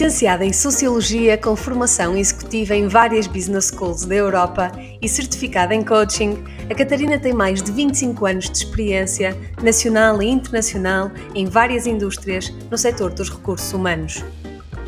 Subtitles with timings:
[0.00, 4.72] Licenciada em Sociologia com formação executiva em várias business schools da Europa
[5.02, 10.26] e certificada em coaching, a Catarina tem mais de 25 anos de experiência nacional e
[10.26, 14.24] internacional em várias indústrias no setor dos recursos humanos.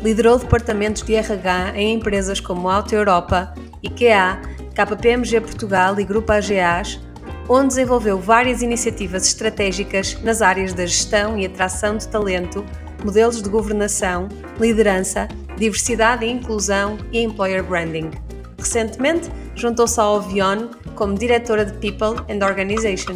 [0.01, 3.53] Liderou departamentos de RH em empresas como Auto Europa,
[3.83, 4.41] IKEA,
[4.73, 6.99] KPMG Portugal e Grupo AGAs,
[7.47, 12.65] onde desenvolveu várias iniciativas estratégicas nas áreas da gestão e atração de talento,
[13.03, 18.11] modelos de governação, liderança, diversidade e inclusão e employer branding.
[18.57, 23.15] Recentemente, juntou-se ao Ovion como diretora de People and Organization.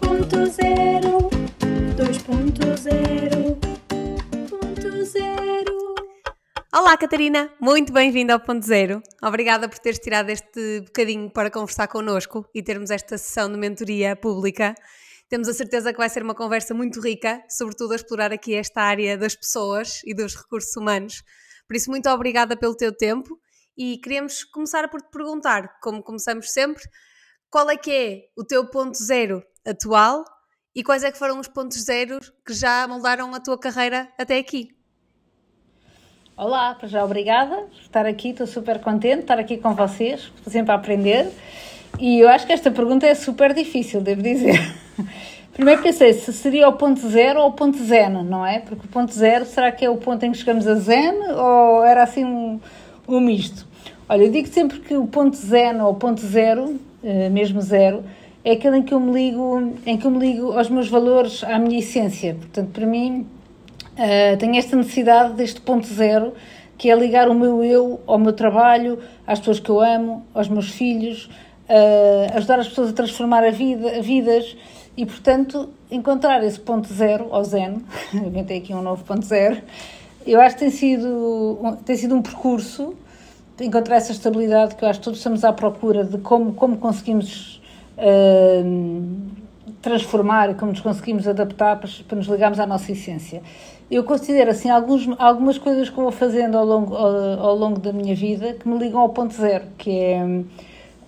[0.00, 1.28] 1.0
[1.96, 3.18] 2.0
[6.70, 7.50] Olá, Catarina!
[7.60, 9.02] Muito bem-vinda ao Ponto Zero.
[9.22, 14.14] Obrigada por teres tirado este bocadinho para conversar connosco e termos esta sessão de mentoria
[14.14, 14.74] pública.
[15.28, 18.80] Temos a certeza que vai ser uma conversa muito rica, sobretudo a explorar aqui esta
[18.80, 21.22] área das pessoas e dos recursos humanos.
[21.66, 23.38] Por isso, muito obrigada pelo teu tempo
[23.76, 26.82] e queremos começar por te perguntar, como começamos sempre,
[27.50, 30.24] qual é que é o teu ponto zero atual
[30.74, 34.38] e quais é que foram os pontos zeros que já moldaram a tua carreira até
[34.38, 34.74] aqui?
[36.34, 40.32] Olá, para já obrigada por estar aqui, estou super contente de estar aqui com vocês,
[40.36, 41.30] estou sempre a aprender.
[41.98, 44.74] E eu acho que esta pergunta é super difícil, devo dizer.
[45.52, 48.60] Primeiro pensei se seria o ponto zero ou o ponto zen, não é?
[48.60, 51.82] Porque o ponto zero, será que é o ponto em que chegamos a zen ou
[51.82, 52.60] era assim um,
[53.08, 53.66] um misto?
[54.08, 58.04] Olha, eu digo sempre que o ponto zen ou o ponto zero, eh, mesmo zero,
[58.44, 61.42] é aquele em que eu me ligo, em que eu me ligo aos meus valores,
[61.44, 62.34] à minha essência.
[62.34, 63.26] Portanto, para mim,
[63.94, 66.32] uh, tenho esta necessidade deste ponto zero,
[66.78, 70.48] que é ligar o meu eu ao meu trabalho, às pessoas que eu amo, aos
[70.48, 71.28] meus filhos,
[71.68, 74.56] uh, ajudar as pessoas a transformar a vida, vidas
[74.96, 77.82] e, portanto, encontrar esse ponto zero, ou zen,
[78.14, 79.60] inventei aqui um novo ponto zero,
[80.26, 82.94] eu acho que tem sido, tem sido um percurso
[83.60, 87.60] encontrar essa estabilidade que eu acho que todos estamos à procura de como, como conseguimos
[87.96, 89.38] uh,
[89.82, 93.42] transformar como nos conseguimos adaptar para, para nos ligarmos à nossa essência.
[93.90, 97.80] Eu considero assim alguns, algumas coisas que eu vou fazendo ao longo, ao, ao longo
[97.80, 100.42] da minha vida que me ligam ao ponto zero, que é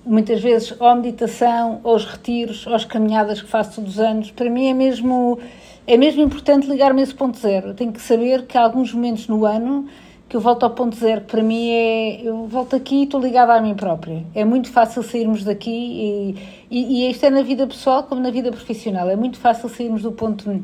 [0.05, 4.01] muitas vezes ou a meditação, ou os retiros, ou as caminhadas que faço todos os
[4.01, 5.39] anos, para mim é mesmo,
[5.87, 7.69] é mesmo importante ligar-me a esse ponto zero.
[7.69, 9.87] Eu tenho que saber que há alguns momentos no ano
[10.29, 12.21] que eu volto ao ponto zero, para mim é.
[12.23, 14.25] Eu volto aqui e estou ligada a mim própria.
[14.33, 16.37] É muito fácil sairmos daqui e,
[16.71, 19.11] e, e isto é na vida pessoal como na vida profissional.
[19.11, 20.63] É muito fácil sairmos do ponto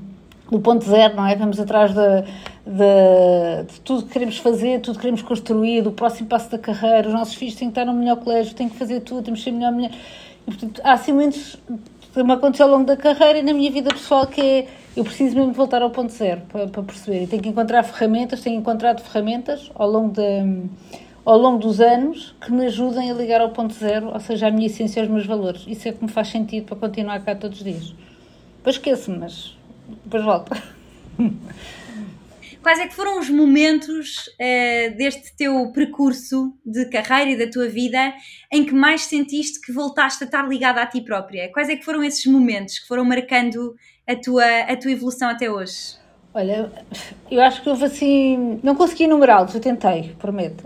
[0.51, 1.35] o ponto zero, não é?
[1.35, 2.23] Vamos atrás de,
[2.67, 7.09] de, de, tudo que queremos fazer, tudo que queremos construir, do próximo passo da carreira,
[7.09, 9.45] os nossos filhos têm que estar no melhor colégio, têm que fazer tudo, temos que
[9.45, 9.91] ser melhor, melhor.
[10.47, 11.59] E, portanto, há assim momentos
[12.13, 15.05] que me aconteceu ao longo da carreira e na minha vida pessoal que é, eu
[15.05, 17.25] preciso mesmo voltar ao ponto zero para, para perceber.
[17.25, 20.63] E tenho que encontrar ferramentas, tenho encontrado ferramentas ao longo de,
[21.25, 24.51] ao longo dos anos que me ajudem a ligar ao ponto zero, ou seja, à
[24.51, 25.65] minha essência e aos meus valores.
[25.67, 27.95] Isso é que me faz sentido para continuar cá todos os dias.
[28.59, 29.56] Depois esqueço-me, mas
[30.05, 30.53] depois volto.
[32.63, 37.69] Quais é que foram os momentos uh, deste teu percurso de carreira e da tua
[37.69, 38.13] vida
[38.53, 41.49] em que mais sentiste que voltaste a estar ligada a ti própria?
[41.53, 45.49] Quais é que foram esses momentos que foram marcando a tua, a tua evolução até
[45.49, 45.95] hoje?
[46.35, 46.73] Olha,
[47.31, 48.59] eu acho que houve assim.
[48.65, 50.65] Não consegui enumerá-los, eu tentei, prometo.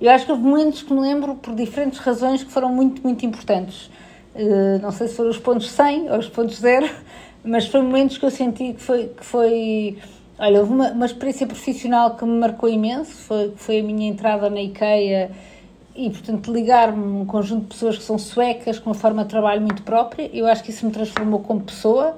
[0.00, 3.26] Eu acho que houve momentos que me lembro por diferentes razões que foram muito, muito
[3.26, 3.90] importantes.
[4.34, 6.88] Uh, não sei se foram os pontos 100 ou os pontos 0,
[7.44, 9.98] mas foi momentos que eu senti que foi, que foi
[10.38, 14.48] olha, houve uma, uma experiência profissional que me marcou imenso, foi, foi a minha entrada
[14.50, 15.30] na IKEA
[15.94, 19.30] e, portanto, ligar-me a um conjunto de pessoas que são suecas, com uma forma de
[19.30, 22.16] trabalho muito própria, eu acho que isso me transformou como pessoa,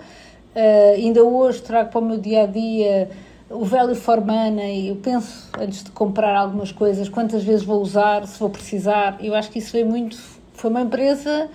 [0.54, 3.10] uh, ainda hoje trago para o meu dia-a-dia
[3.48, 8.26] o value for money, eu penso antes de comprar algumas coisas, quantas vezes vou usar,
[8.26, 10.18] se vou precisar, eu acho que isso foi muito,
[10.54, 11.48] foi uma empresa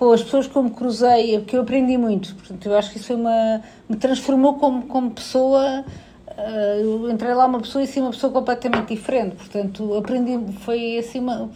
[0.00, 2.34] com as pessoas que eu me cruzei, que eu aprendi muito.
[2.34, 5.84] Portanto, eu acho que isso uma, me transformou como, como pessoa.
[6.26, 9.36] Uh, eu entrei lá uma pessoa e sim uma pessoa completamente diferente.
[9.36, 11.50] Portanto, aprendi, foi assim uma.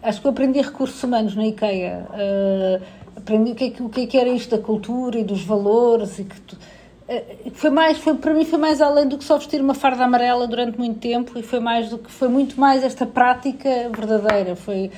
[0.00, 2.06] Acho que eu aprendi recursos humanos na IKEA.
[2.08, 2.84] Uh,
[3.16, 5.42] aprendi o que, é que, o que, é que era isto da cultura e dos
[5.42, 6.40] valores e que.
[6.42, 9.74] Tu, uh, foi mais, foi, para mim foi mais além do que só vestir uma
[9.74, 13.90] farda amarela durante muito tempo e foi mais do que foi muito mais esta prática
[13.92, 14.54] verdadeira.
[14.54, 14.88] Foi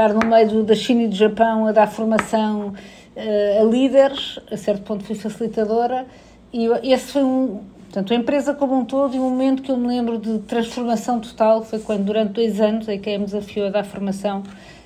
[0.00, 2.72] estar no meio da China e do Japão a dar formação
[3.14, 6.06] uh, a líderes, a certo ponto fui facilitadora,
[6.52, 9.76] e esse foi um, portanto, a empresa como um todo, e um momento que eu
[9.76, 13.70] me lembro de transformação total foi quando, durante dois anos, a IKEA me desafiou a
[13.70, 14.42] dar formação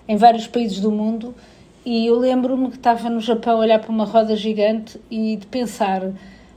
[0.09, 1.33] em vários países do mundo,
[1.87, 5.47] e eu lembro-me que estava no Japão a olhar para uma roda gigante e de
[5.47, 6.03] pensar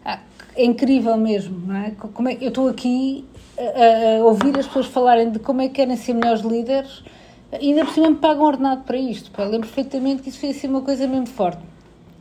[0.03, 0.19] ah,
[0.55, 1.91] é incrível mesmo, não é?
[1.91, 3.25] Como é eu estou aqui
[3.57, 7.03] a, a, ouvir as pessoas falarem de como é que querem ser melhores líderes
[7.51, 9.31] ainda por cima me pagam ordenado para isto.
[9.31, 9.43] Pá.
[9.43, 11.61] Lembro perfeitamente que isso foi assim uma coisa mesmo forte.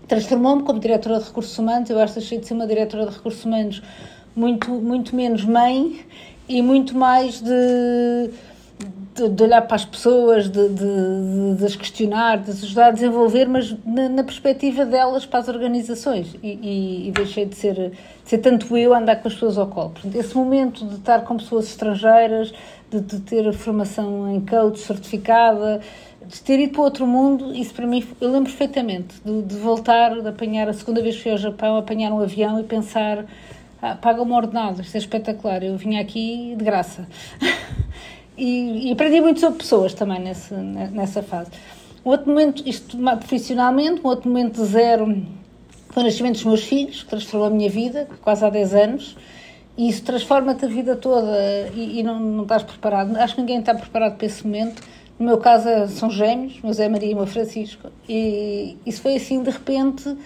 [0.09, 3.17] Transformou-me como diretora de recursos humanos, eu acho que achei de ser uma diretora de
[3.17, 3.83] recursos humanos
[4.37, 6.05] muito, muito menos mãe
[6.49, 8.31] e muito mais de
[9.17, 12.91] de, de, olhar para as pessoas, de, de, de, as questionar, de as ajudar a
[12.91, 16.37] desenvolver, mas na, na perspectiva delas para as organizações.
[16.43, 17.95] E, e, e, deixei de ser, de
[18.25, 19.91] ser tanto eu a andar com as pessoas ao colo.
[19.91, 22.53] Portanto, esse momento de estar com pessoas estrangeiras,
[22.91, 25.81] de, de ter a formação em coach certificada,
[26.27, 30.21] de ter ido para outro mundo, isso para mim, eu lembro perfeitamente de, de voltar,
[30.21, 33.25] de apanhar, a segunda vez que fui ao Japão, apanhar um avião e pensar,
[33.81, 37.07] ah, paga-me ordenado, isto é espetacular, eu vim aqui de graça.
[38.37, 41.51] e, e, aprendi muito sobre pessoas também nesse, nessa fase.
[42.05, 45.27] Um outro momento, isto profissionalmente, um outro momento de zero
[45.91, 49.17] foi o nascimento dos meus filhos, que transformou a minha vida, quase há 10 anos,
[49.77, 51.37] e isso transforma-te a vida toda
[51.75, 53.17] e, e não, não, estás preparado.
[53.17, 54.83] Acho que ninguém está preparado para esse momento.
[55.19, 59.43] No meu caso são gêmeos, meu Zé Maria e meu Francisco, e isso foi assim
[59.43, 60.17] de repente.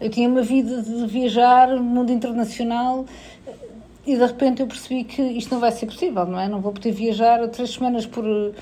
[0.00, 3.06] Eu tinha uma vida de viajar, mundo internacional,
[4.06, 6.48] e de repente eu percebi que isto não vai ser possível, não é?
[6.48, 8.24] Não vou poder viajar três semanas por.
[8.24, 8.52] Uh,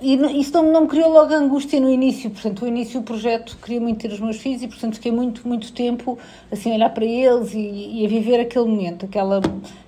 [0.00, 3.56] e isso não, não me criou logo angústia no início, portanto, o início do projeto
[3.62, 6.18] queria muito ter os meus filhos e, portanto, fiquei muito, muito tempo
[6.50, 9.40] assim a olhar para eles e, e a viver aquele momento, aquela,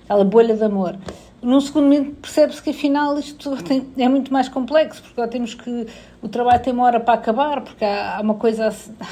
[0.03, 0.97] aquela bolha de amor
[1.41, 5.87] num segundo momento percebe-se que afinal isto tem, é muito mais complexo, porque temos que
[6.21, 8.67] o trabalho tem uma hora para acabar, porque há, há uma coisa,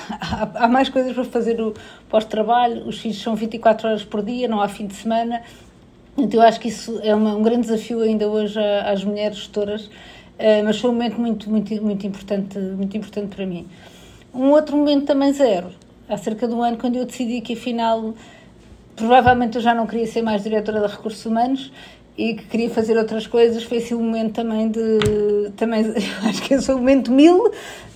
[0.10, 1.74] há, há, mais coisas para fazer o
[2.08, 5.42] pós-trabalho, os filhos são 24 horas por dia, não há fim de semana.
[6.18, 9.90] Então eu acho que isso é uma, um grande desafio ainda hoje às mulheres gestoras,
[10.64, 13.68] mas foi um momento muito, muito, muito, importante, muito importante para mim.
[14.34, 15.70] Um outro momento também zero,
[16.08, 18.14] há cerca de um ano, quando eu decidi que afinal
[18.96, 21.72] provavelmente eu já não queria ser mais diretora de recursos humanos
[22.18, 25.52] e que queria fazer outras coisas, foi assim um momento também de.
[25.56, 25.86] Também,
[26.28, 27.50] acho que esse é o momento mil,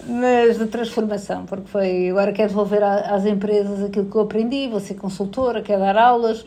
[0.08, 4.80] mas de transformação, porque foi agora quero devolver às empresas aquilo que eu aprendi, vou
[4.80, 6.46] ser consultora, quero dar aulas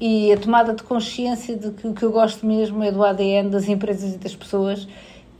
[0.00, 3.50] e a tomada de consciência de que o que eu gosto mesmo é do ADN
[3.50, 4.88] das empresas e das pessoas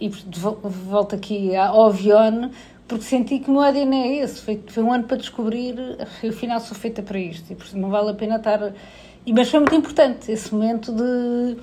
[0.00, 2.50] e volto aqui ao Avione
[2.88, 5.76] porque senti que o meu ADN é esse, foi, foi um ano para descobrir,
[6.28, 8.74] afinal sou feita para isto e não vale a pena estar
[9.24, 11.56] e, mas foi muito importante esse momento de.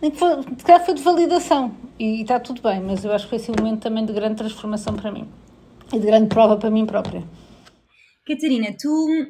[0.00, 3.38] de calhar foi de validação e, e está tudo bem, mas eu acho que foi
[3.38, 5.28] assim um momento também de grande transformação para mim
[5.92, 7.22] e de grande prova para mim própria.
[8.26, 9.26] Catarina, tu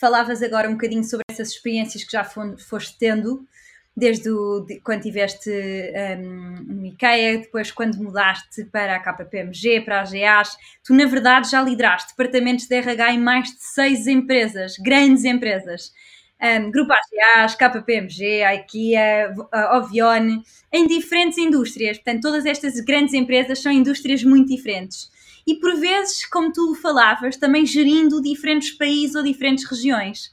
[0.00, 3.46] falavas agora um bocadinho sobre essas experiências que já foste tendo,
[3.96, 10.00] desde o, de, quando tiveste um, no IKEA, depois quando mudaste para a KPMG, para
[10.00, 14.76] a GAs, tu na verdade já lideraste departamentos de RH em mais de seis empresas,
[14.78, 15.92] grandes empresas
[16.42, 20.42] um, Grupo AGAs, KPMG, IKEA, a Ovione,
[20.72, 21.98] em diferentes indústrias.
[21.98, 25.08] Portanto, todas estas grandes empresas são indústrias muito diferentes.
[25.46, 30.32] E por vezes, como tu falavas, também gerindo diferentes países ou diferentes regiões.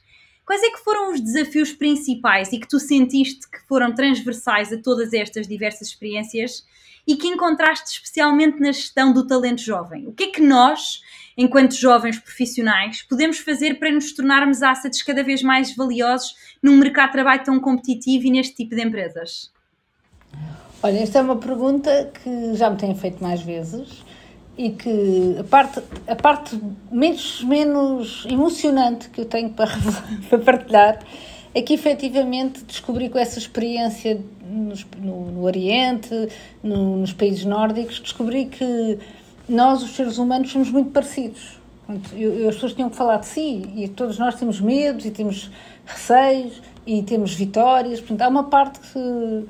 [0.50, 4.78] Quais é que foram os desafios principais e que tu sentiste que foram transversais a
[4.82, 6.66] todas estas diversas experiências
[7.06, 10.08] e que encontraste especialmente na gestão do talento jovem?
[10.08, 11.02] O que é que nós,
[11.38, 17.10] enquanto jovens profissionais, podemos fazer para nos tornarmos assets cada vez mais valiosos num mercado
[17.10, 19.52] de trabalho tão competitivo e neste tipo de empresas?
[20.82, 24.02] Olha, esta é uma pergunta que já me têm feito mais vezes
[24.60, 26.60] e que a parte, a parte
[26.92, 29.70] menos, menos emocionante que eu tenho para,
[30.28, 30.98] para partilhar
[31.54, 36.28] é que efetivamente descobri com essa experiência nos, no, no, Oriente,
[36.62, 38.98] no, nos países nórdicos, descobri que
[39.48, 41.58] nós, os seres humanos, somos muito parecidos.
[42.14, 45.10] Eu, eu, as pessoas tinham que falar de si e todos nós temos medos e
[45.10, 45.50] temos
[45.86, 47.98] receios e temos vitórias.
[47.98, 49.46] Portanto, há uma parte que,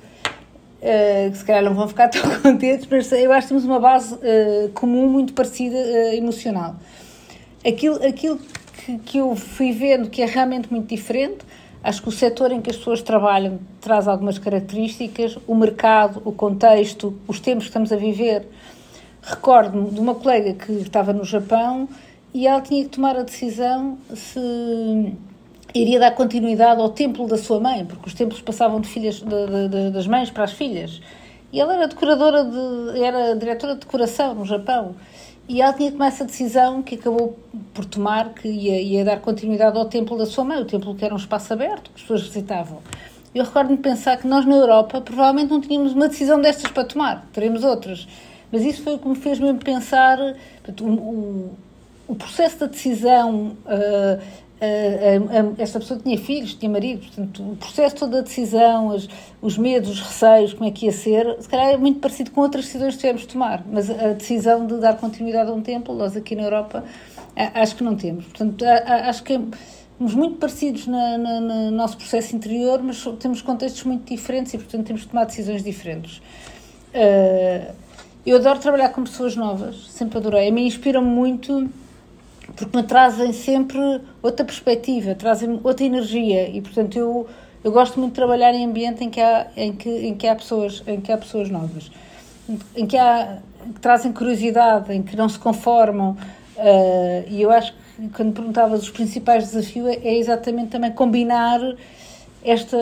[0.80, 3.80] uh, que se calhar não vão ficar tão contentes, mas eu acho que temos uma
[3.80, 6.76] base uh, comum muito parecida uh, emocional.
[7.66, 8.38] Aquilo, aquilo
[8.84, 11.44] que, que eu fui vendo que é realmente muito diferente
[11.82, 16.32] Acho que o setor em que as pessoas trabalham traz algumas características, o mercado, o
[16.32, 18.46] contexto, os tempos que estamos a viver.
[19.22, 21.88] Recordo-me de uma colega que estava no Japão
[22.34, 25.14] e ela tinha que tomar a decisão se
[25.74, 29.68] iria dar continuidade ao templo da sua mãe, porque os templos passavam de filhas de,
[29.68, 31.00] de, das mães para as filhas.
[31.52, 34.94] E ela era decoradora de, era diretora de decoração no Japão.
[35.48, 37.36] E ela tinha que tomar essa decisão que acabou
[37.74, 41.04] por tomar, que ia, ia dar continuidade ao templo da sua mãe, o templo que
[41.04, 42.78] era um espaço aberto, que as pessoas visitavam.
[43.34, 47.26] Eu recordo-me pensar que nós na Europa provavelmente não tínhamos uma decisão destas para tomar,
[47.32, 48.06] teremos outras.
[48.50, 51.50] Mas isso foi o que me fez mesmo pensar o, o,
[52.08, 54.20] o processo da decisão, uh,
[55.58, 59.08] esta pessoa tinha filhos, tinha marido, portanto, o processo todo da decisão, os,
[59.40, 62.42] os medos, os receios, como é que ia ser, se calhar é muito parecido com
[62.42, 65.94] outras decisões que tivemos de tomar, mas a decisão de dar continuidade a um templo,
[65.94, 66.84] nós aqui na Europa,
[67.54, 68.26] acho que não temos.
[68.26, 69.40] Portanto, acho que
[69.96, 74.58] somos muito parecidos na, na, no nosso processo interior, mas temos contextos muito diferentes e,
[74.58, 76.18] portanto, temos de tomar decisões diferentes.
[76.94, 77.72] Uh,
[78.26, 80.48] eu adoro trabalhar com pessoas novas, sempre adorei.
[80.48, 81.70] A mim inspiram-me muito
[82.56, 87.26] porque me trazem sempre outra perspectiva, trazem outra energia e, portanto, eu,
[87.62, 90.34] eu gosto muito de trabalhar em ambiente em que há, em que, em que há,
[90.34, 91.90] pessoas, em que há pessoas novas,
[92.76, 93.38] em que, há,
[93.74, 96.16] que trazem curiosidade, em que não se conformam.
[96.56, 101.60] Uh, e eu acho que quando perguntavas os principais desafios é, é exatamente também combinar
[102.44, 102.76] esta,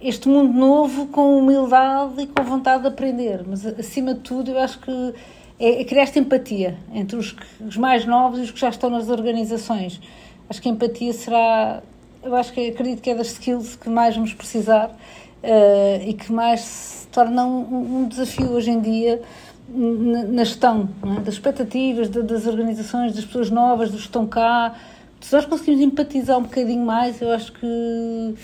[0.00, 3.42] este mundo novo com humildade e com vontade de aprender.
[3.46, 5.14] Mas acima de tudo, eu acho que
[5.58, 8.90] é, é criar esta empatia entre os, os, mais novos e os que já estão
[8.90, 10.00] nas organizações.
[10.48, 11.82] Acho que a empatia será,
[12.22, 16.32] eu acho que acredito que é das skills que mais vamos precisar uh, e que
[16.32, 19.22] mais se torna um, um desafio hoje em dia
[19.68, 21.20] na, gestão é?
[21.20, 24.74] das expectativas de, das organizações, das pessoas novas, dos que estão cá.
[25.20, 28.34] Se nós conseguimos empatizar um bocadinho mais, eu acho que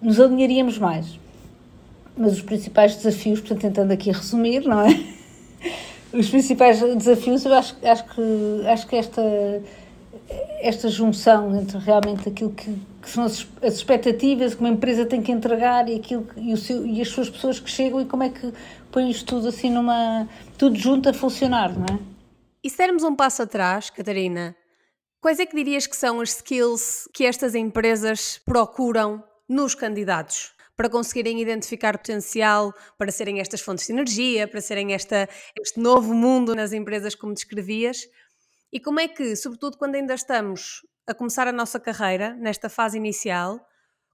[0.00, 1.18] nos alinharíamos mais.
[2.16, 5.17] Mas os principais desafios, portanto, tentando aqui resumir, não é?
[6.12, 9.22] Os principais desafios, eu acho, acho, que, acho que esta,
[10.60, 15.22] esta junção entre realmente aquilo que, que são as, as, expectativas que uma empresa tem
[15.22, 18.06] que entregar e, aquilo que, e, o seu, e as suas pessoas que chegam e
[18.06, 18.52] como é que
[18.90, 20.28] põe isto tudo assim numa.
[20.56, 21.98] tudo junto a funcionar, não é?
[22.62, 24.56] E se dermos um passo atrás, Catarina,
[25.20, 30.57] quais é que dirias que são as skills que estas empresas procuram nos candidatos?
[30.78, 35.28] Para conseguirem identificar potencial, para serem estas fontes de energia, para serem esta,
[35.60, 38.02] este novo mundo nas empresas como descrevias.
[38.72, 42.96] E como é que, sobretudo quando ainda estamos a começar a nossa carreira, nesta fase
[42.96, 43.58] inicial,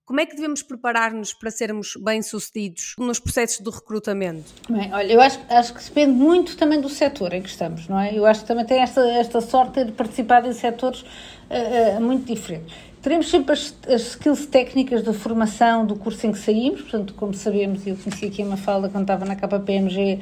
[0.07, 4.51] como é que devemos preparar-nos para sermos bem-sucedidos nos processos de recrutamento?
[4.71, 8.01] Bem, olha, eu acho, acho que depende muito também do setor em que estamos, não
[8.01, 8.17] é?
[8.17, 12.25] Eu acho que também tem esta, esta sorte de participar em setores uh, uh, muito
[12.25, 12.94] diferentes.
[13.05, 17.35] Teremos sempre as, as, skills técnicas da formação do curso em que saímos, portanto, como
[17.35, 20.21] sabemos, eu conheci aqui uma fala quando estava na KPMG,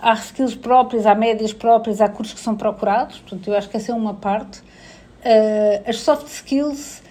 [0.00, 3.76] há skills próprias, há médias próprias, há cursos que são procurados, portanto, eu acho que
[3.76, 4.60] essa é uma parte.
[4.60, 7.02] Uh, as soft skills,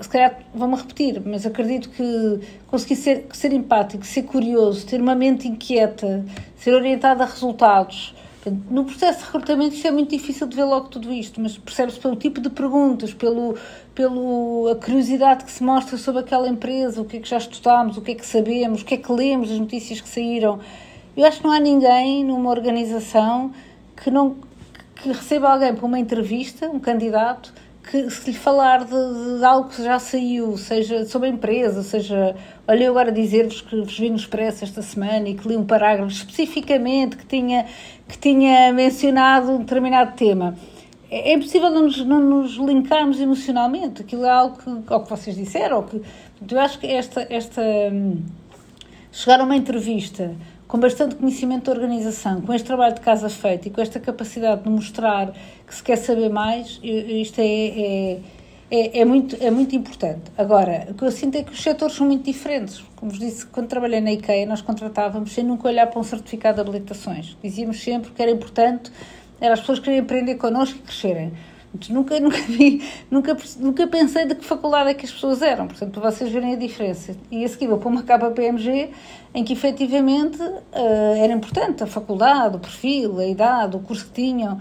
[0.00, 5.14] se calhar vou-me repetir, mas acredito que conseguir ser, ser empático, ser curioso, ter uma
[5.14, 6.24] mente inquieta,
[6.56, 8.14] ser orientado a resultados,
[8.50, 11.98] no processo de recrutamento isso é muito difícil de ver logo tudo isto, mas percebe-se
[11.98, 13.56] pelo tipo de perguntas, pelo,
[13.94, 17.96] pelo a curiosidade que se mostra sobre aquela empresa, o que é que já estudámos,
[17.96, 20.58] o que é que sabemos, o que é que lemos, as notícias que saíram.
[21.16, 23.52] Eu acho que não há ninguém numa organização
[23.96, 24.36] que não
[24.94, 27.54] que receba alguém para uma entrevista, um candidato,
[27.90, 32.36] que se lhe falar de, de, algo que já saiu, seja sobre a empresa, seja.
[32.66, 35.64] Olha, eu agora dizer-vos que vos vi no Expresso esta semana e que li um
[35.64, 37.64] parágrafo especificamente que tinha,
[38.06, 40.54] que tinha mencionado um determinado tema.
[41.10, 44.02] É, é impossível não nos, não nos linkarmos emocionalmente.
[44.02, 45.82] Aquilo é algo que, ao que vocês disseram.
[45.82, 46.02] Que,
[46.50, 47.62] eu acho que esta, esta.
[47.90, 48.22] Hum,
[49.10, 50.34] chegar a uma entrevista
[50.68, 54.62] com bastante conhecimento da organização, com este trabalho de casa feito e com esta capacidade
[54.62, 55.32] de mostrar
[55.66, 58.20] que se quer saber mais, isto é, é,
[58.70, 60.30] é, é, muito, é muito importante.
[60.36, 62.84] Agora, o que eu sinto é que os setores são muito diferentes.
[62.96, 66.56] Como vos disse, quando trabalhei na IKEA, nós contratávamos sem nunca olhar para um certificado
[66.56, 67.34] de habilitações.
[67.42, 68.92] Dizíamos sempre que era importante,
[69.40, 71.32] era as pessoas quererem aprender connosco e crescerem.
[71.90, 76.00] Nunca, nunca vi, nunca, nunca pensei de que faculdade é que as pessoas eram, portanto,
[76.00, 77.16] para vocês verem a diferença.
[77.30, 78.90] E a seguir vou para uma capa PMG
[79.34, 84.12] em que efetivamente uh, era importante a faculdade, o perfil, a idade, o curso que
[84.12, 84.58] tinham,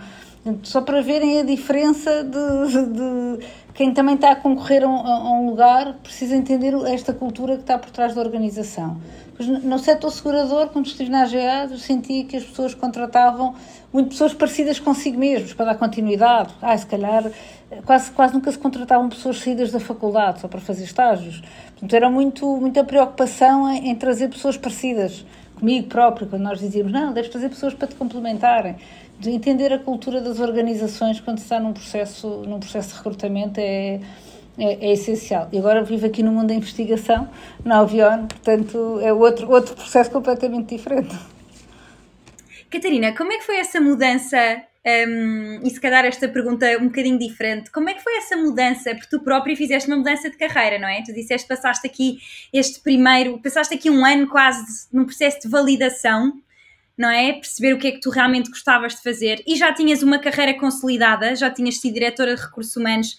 [0.63, 3.45] só para verem a diferença de, de
[3.77, 7.61] quem também está a concorrer a um, a um, lugar precisa entender esta cultura que
[7.61, 8.97] está por trás da organização.
[9.39, 13.53] No setor segurador, quando estive na AGA, eu sentia que as pessoas contratavam
[13.93, 16.55] muito pessoas parecidas consigo mesmos, para dar continuidade.
[16.59, 17.31] Ah, se calhar,
[17.85, 21.43] quase, quase nunca se contratavam pessoas saídas da faculdade, só para fazer estágios.
[21.73, 26.91] Portanto, era muito, muita preocupação em, em trazer pessoas parecidas comigo próprio, quando nós dizíamos,
[26.91, 28.75] não, deves trazer pessoas para te complementarem
[29.19, 33.59] de entender a cultura das organizações quando se está num processo, num processo de recrutamento
[33.59, 33.99] é,
[34.57, 35.49] é, é, essencial.
[35.51, 37.29] E agora vivo aqui no mundo da investigação,
[37.63, 41.15] na Alvion, portanto é outro, outro processo completamente diferente.
[42.69, 44.37] Catarina, como é que foi essa mudança?
[44.85, 47.69] Um, e se calhar esta pergunta é um bocadinho diferente.
[47.71, 48.95] Como é que foi essa mudança?
[48.95, 51.03] Porque tu própria fizeste uma mudança de carreira, não é?
[51.03, 52.19] Tu disseste passaste aqui
[52.53, 56.33] este primeiro, passaste aqui um ano quase num processo de validação
[56.97, 57.33] não é?
[57.33, 60.53] Perceber o que é que tu realmente gostavas de fazer e já tinhas uma carreira
[60.57, 63.17] consolidada, já tinhas sido diretora de recursos humanos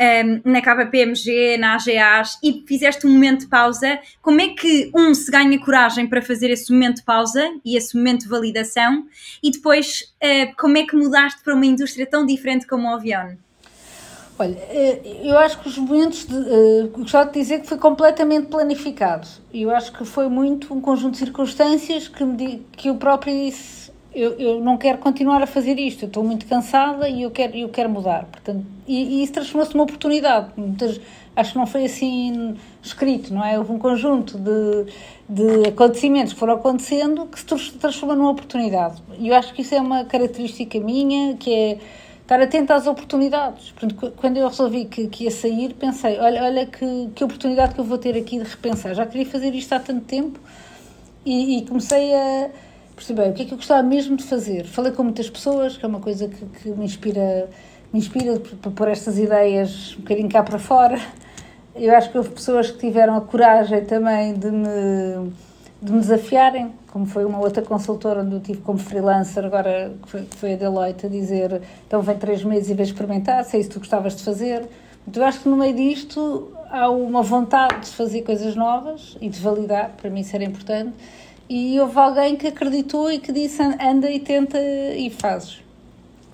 [0.00, 3.98] um, na KPMG, na AGAs e fizeste um momento de pausa.
[4.22, 7.96] Como é que, um, se ganha coragem para fazer esse momento de pausa e esse
[7.96, 9.06] momento de validação?
[9.42, 13.36] E depois, uh, como é que mudaste para uma indústria tão diferente como o avião?
[14.40, 18.46] Olha, eh, eu acho que os momentos, de, uh, gostava de dizer que foi completamente
[18.46, 19.28] planificado.
[19.52, 23.92] Eu acho que foi muito um conjunto de circunstâncias que, me, que eu própria disse,
[24.14, 27.54] eu, eu não quero continuar a fazer isto, eu estou muito cansada e eu quero,
[27.54, 28.24] eu quero mudar.
[28.32, 30.48] Portanto, e, e isso transformou-se numa oportunidade.
[30.56, 30.98] Muitas,
[31.36, 33.58] acho que não foi assim escrito, não é?
[33.58, 34.86] Houve um conjunto de,
[35.28, 39.02] de acontecimentos que foram acontecendo que se transformou numa oportunidade.
[39.18, 41.78] E eu acho que isso é uma característica minha, que é
[42.30, 43.72] estar atento às oportunidades.
[43.72, 47.80] Portanto, quando eu resolvi que, que ia sair, pensei: olha, olha que, que oportunidade que
[47.80, 48.94] eu vou ter aqui de repensar.
[48.94, 50.38] Já queria fazer isto há tanto tempo
[51.26, 52.50] e, e comecei a
[52.94, 54.64] perceber o que é que eu gostava mesmo de fazer.
[54.64, 57.50] Falei com muitas pessoas, que é uma coisa que, que me inspira,
[57.92, 61.00] me inspira para pôr estas ideias um bocadinho cá para fora.
[61.74, 65.32] Eu acho que houve pessoas que tiveram a coragem também de me,
[65.82, 70.26] de me desafiarem como foi uma outra consultora onde eu tive como freelancer, agora foi,
[70.36, 73.68] foi a Deloitte, a dizer então vem três meses e vem experimentar, se é isso
[73.68, 74.68] que tu gostavas de fazer.
[75.06, 79.28] Então eu acho que no meio disto há uma vontade de fazer coisas novas e
[79.28, 80.92] de validar, para mim isso era importante,
[81.48, 85.60] e houve alguém que acreditou e que disse anda e tenta e fazes.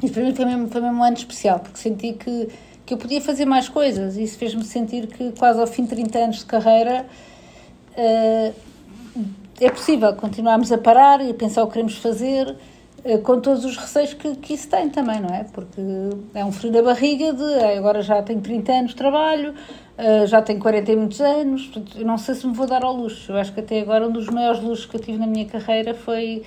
[0.03, 2.49] E para mim foi mesmo, foi mesmo um ano especial, porque senti que,
[2.85, 5.91] que eu podia fazer mais coisas, e isso fez-me sentir que quase ao fim de
[5.91, 7.07] 30 anos de carreira
[7.93, 8.55] uh,
[9.61, 12.57] é possível continuarmos a parar e a pensar o que queremos fazer
[13.05, 15.45] eh, com todos os receios que, que isso tem também, não é?
[15.45, 15.81] Porque
[16.35, 19.55] é um frio na barriga de agora já tenho 30 anos de trabalho,
[19.97, 22.95] eh, já tenho 40 e muitos anos, portanto, não sei se me vou dar ao
[22.95, 23.33] luxo.
[23.33, 25.95] Eu acho que até agora um dos maiores luxos que eu tive na minha carreira
[25.95, 26.43] foi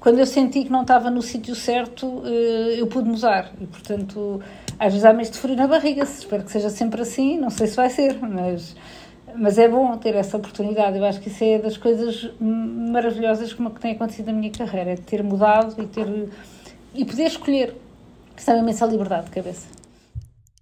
[0.00, 3.52] quando eu senti que não estava no sítio certo, eh, eu pude mudar.
[3.60, 4.40] E, portanto,
[4.78, 7.66] às vezes há mês de frio na barriga, espero que seja sempre assim, não sei
[7.66, 8.76] se vai ser, mas
[9.36, 10.96] mas é bom ter essa oportunidade.
[10.96, 14.92] Eu acho que isso é das coisas maravilhosas que, que tem acontecido na minha carreira,
[14.92, 16.06] é ter mudado e ter
[16.94, 17.76] e poder escolher.
[18.36, 19.66] Isso é imensa liberdade de cabeça.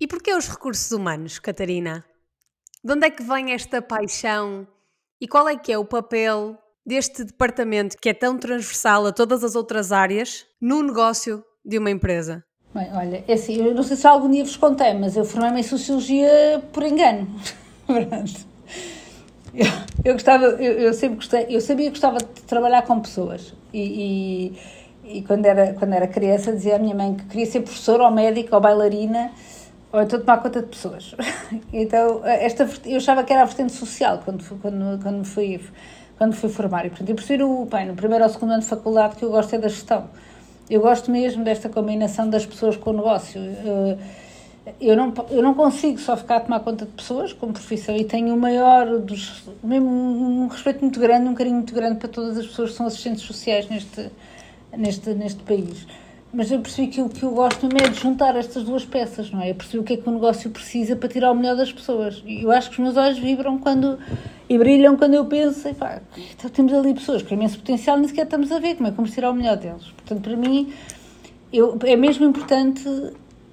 [0.00, 2.04] E porquê os recursos humanos, Catarina?
[2.84, 4.66] De onde é que vem esta paixão
[5.20, 9.42] e qual é que é o papel deste departamento que é tão transversal a todas
[9.42, 12.44] as outras áreas no negócio de uma empresa?
[12.74, 15.60] Bem, olha, é assim, eu não sei se algum dia vos contei, mas eu formei-me
[15.60, 17.26] em Sociologia por engano.
[20.04, 24.52] Eu, gostava, eu, eu, sempre gostei, eu sabia que gostava de trabalhar com pessoas e,
[25.04, 28.04] e, e, quando, era, quando era criança dizia à minha mãe que queria ser professora
[28.04, 29.32] ou médica ou bailarina
[29.92, 31.14] ou então tomar conta de pessoas.
[31.72, 35.60] Então, esta, eu achava que era a vertente social quando, quando, quando, me fui,
[36.18, 36.86] quando fui formar.
[36.86, 39.54] E, portanto, eu prefiro, bem, no primeiro ou segundo ano de faculdade, que eu gosto
[39.54, 40.08] é da gestão.
[40.68, 43.40] Eu gosto mesmo desta combinação das pessoas com o negócio.
[43.40, 43.98] Eu,
[44.80, 48.04] eu não, eu não consigo só ficar a tomar conta de pessoas como profissão e
[48.04, 49.44] tenho o maior dos.
[49.62, 52.86] mesmo um respeito muito grande, um carinho muito grande para todas as pessoas que são
[52.86, 54.10] assistentes sociais neste,
[54.76, 55.86] neste, neste país.
[56.34, 59.30] Mas eu percebi que o que eu gosto mesmo é de juntar estas duas peças,
[59.30, 59.50] não é?
[59.50, 62.22] Eu percebi o que é que o negócio precisa para tirar o melhor das pessoas.
[62.26, 63.98] E eu acho que os meus olhos vibram quando.
[64.48, 66.02] e brilham quando eu penso, pá,
[66.32, 68.96] então temos ali pessoas com imenso potencial, nem sequer estamos a ver como é que
[68.96, 69.84] vamos tirar o melhor deles.
[69.96, 70.72] Portanto, para mim,
[71.52, 72.84] eu, é mesmo importante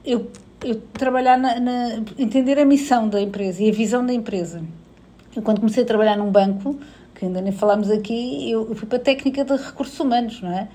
[0.03, 0.27] eu
[0.63, 4.61] eu trabalhar na, na, entender a missão da empresa e a visão da empresa.
[5.35, 6.77] Eu, quando comecei a trabalhar num banco,
[7.15, 10.51] que ainda nem falámos aqui, eu, eu fui para a técnica de recursos humanos, não
[10.51, 10.67] é?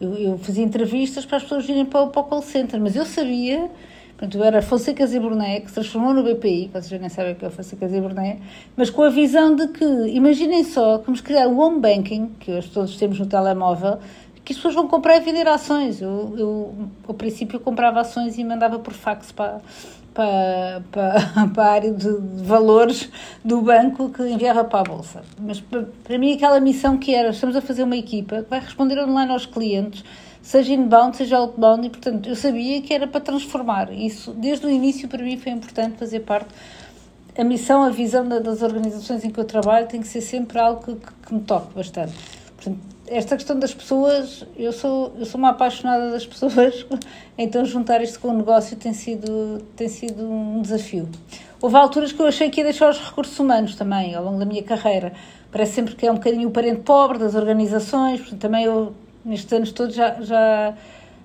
[0.00, 3.06] Eu, eu fazia entrevistas para as pessoas virem para, para o call center, mas eu
[3.06, 3.70] sabia,
[4.18, 7.44] portanto, era Fonseca Ziburné, que se transformou no BPI, vocês já nem sabem o que
[7.44, 8.38] é Fonseca Ziburné,
[8.76, 12.70] mas com a visão de que, imaginem só, vamos criar o home banking, que hoje
[12.70, 13.98] todos temos no telemóvel,
[14.46, 16.00] que as pessoas vão comprar e vender ações.
[16.00, 16.74] Eu, eu,
[17.08, 19.60] ao princípio, eu comprava ações e mandava por fax para,
[20.14, 22.08] para, para, para a área de,
[22.44, 23.10] valores
[23.44, 25.24] do banco que enviava para a Bolsa.
[25.40, 28.60] Mas para, para mim, aquela missão que era: estamos a fazer uma equipa que vai
[28.60, 30.04] responder online aos clientes,
[30.40, 33.92] seja inbound, seja outbound, e portanto eu sabia que era para transformar.
[33.92, 36.50] Isso, desde o início, para mim foi importante fazer parte.
[37.36, 40.82] A missão, a visão das organizações em que eu trabalho tem que ser sempre algo
[40.82, 40.94] que,
[41.26, 42.14] que, me toque bastante.
[42.54, 46.86] Portanto, esta questão das pessoas, eu sou, eu sou uma apaixonada das pessoas,
[47.38, 51.08] então juntar isto com o negócio tem sido, tem sido um desafio.
[51.60, 54.44] Houve alturas que eu achei que ia deixar os recursos humanos também, ao longo da
[54.44, 55.12] minha carreira.
[55.50, 58.92] Parece sempre que é um bocadinho o parente pobre das organizações, portanto, também eu,
[59.24, 60.74] nestes anos todos, já, já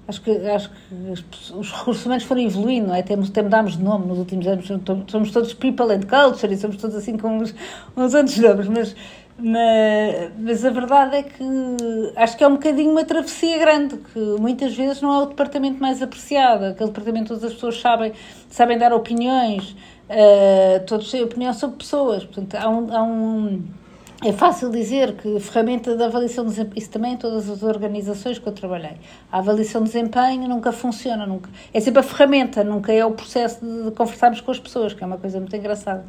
[0.08, 3.02] acho que, acho que os recursos humanos foram evoluindo, não é?
[3.02, 4.68] Temos, até mudámos de nome nos últimos anos,
[5.08, 7.54] somos todos people and culture e somos todos assim com uns,
[7.96, 8.96] uns outros nomes, mas
[9.44, 11.44] Mas, mas, a verdade é que
[12.16, 15.82] acho que é um bocadinho uma travessia grande, que muitas vezes não é o departamento
[15.82, 18.14] mais apreciado, aquele departamento onde as pessoas sabem,
[18.50, 23.64] sabem dar opiniões, uh, todos têm opinião sobre pessoas, portanto há um, há um
[24.24, 27.64] é fácil dizer que a ferramenta da avaliação de desempenho, isso também em todas as
[27.64, 28.98] organizações que eu trabalhei,
[29.32, 33.66] a avaliação de desempenho nunca funciona, nunca, é sempre a ferramenta, nunca é o processo
[33.66, 36.06] de conversarmos com as pessoas, que é uma coisa muito engraçada.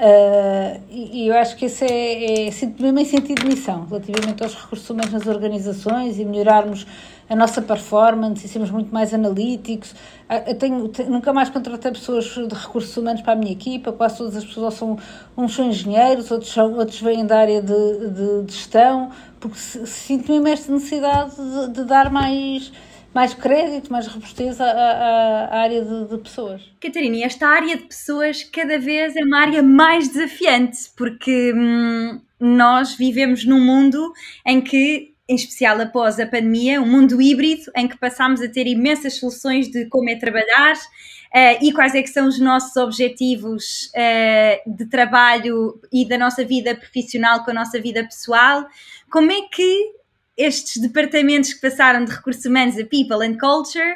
[0.00, 4.42] Uh, e, e, eu acho que esse é, é mesmo em sentido de missão, relativamente
[4.42, 6.86] aos recursos humanos nas organizações e melhorarmos
[7.28, 9.94] a nossa performance e sermos muito mais analíticos.
[10.26, 13.92] Ah, eu tenho, tenho, nunca mais contratei pessoas de recursos humanos para a minha equipa,
[13.92, 14.98] quase todas as pessoas são,
[15.36, 20.32] uns são engenheiros, outros, são, outros vêm da área de, de, de gestão, porque sinto
[20.32, 22.72] mesmo esta necessidade de, de dar mais
[23.14, 26.62] mais crédito, mais robustez à, à, área de, de, pessoas.
[26.80, 32.94] Catarina, esta área de pessoas cada vez é uma área mais desafiante, porque hum, nós
[32.94, 34.12] vivemos num mundo
[34.46, 38.66] em que, em especial após a pandemia, um mundo híbrido, em que passamos a ter
[38.66, 43.90] imensas soluções de como é trabalhar uh, e quais é que são os nossos objetivos
[43.94, 48.66] uh, de trabalho e da nossa vida profissional com a nossa vida pessoal.
[49.10, 49.99] Como é que
[50.40, 53.94] estes departamentos que passaram de recursos humanos a people and culture